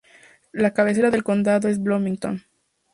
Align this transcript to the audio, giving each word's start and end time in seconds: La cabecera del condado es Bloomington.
La 0.51 0.73
cabecera 0.73 1.11
del 1.11 1.23
condado 1.23 1.67
es 1.67 1.79
Bloomington. 1.79 2.41